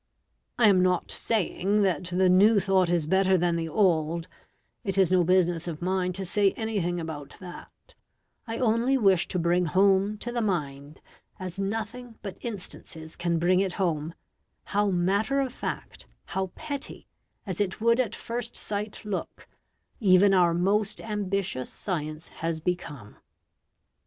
I 0.57 0.67
am 0.67 0.81
not 0.81 1.11
saying 1.11 1.83
that 1.83 2.05
the 2.05 2.27
new 2.27 2.59
thought 2.59 2.89
is 2.89 3.05
better 3.05 3.37
than 3.37 3.55
the 3.55 3.69
old; 3.69 4.27
it 4.83 4.97
is 4.97 5.11
no 5.11 5.23
business 5.23 5.67
of 5.67 5.79
mine 5.79 6.11
to 6.13 6.25
say 6.25 6.53
anything 6.53 6.99
about 6.99 7.35
that; 7.39 7.93
I 8.47 8.57
only 8.57 8.97
wish 8.97 9.27
to 9.27 9.37
bring 9.37 9.67
home 9.67 10.17
to 10.17 10.31
the 10.31 10.41
mind, 10.41 11.01
as 11.39 11.59
nothing 11.59 12.17
but 12.23 12.39
instances 12.41 13.15
can 13.15 13.37
bring 13.37 13.59
it 13.59 13.73
home, 13.73 14.15
how 14.63 14.89
matter 14.89 15.39
of 15.39 15.53
fact, 15.53 16.07
how 16.25 16.47
petty, 16.55 17.05
as 17.45 17.61
it 17.61 17.79
would 17.79 17.99
at 17.99 18.15
first 18.15 18.55
sight 18.55 19.05
look, 19.05 19.47
even 19.99 20.33
our 20.33 20.55
most 20.55 20.99
ambitious 20.99 21.69
science 21.71 22.27
has 22.41 22.59
become. 22.59 23.17